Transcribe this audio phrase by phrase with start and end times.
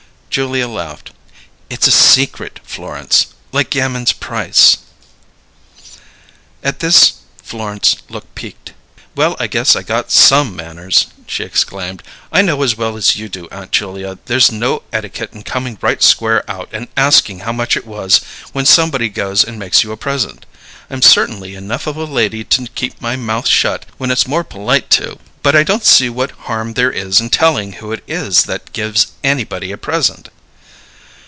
[0.31, 1.11] Julia laughed.
[1.69, 4.77] "It's a secret, Florence like Gamin's price."
[6.63, 8.71] At this Florence looked piqued.
[9.13, 12.01] "Well, I guess I got some manners!" she exclaimed.
[12.31, 16.01] "I know as well as you do, Aunt Julia, there's no etiquette in coming right
[16.01, 18.21] square out and asking how much it was
[18.53, 20.45] when somebody goes and makes you a present.
[20.89, 24.89] I'm certainly enough of a lady to keep my mouth shut when it's more polite
[24.91, 25.19] to!
[25.43, 29.07] But I don't see what harm there is in telling who it is that gives
[29.23, 30.29] anybody a present."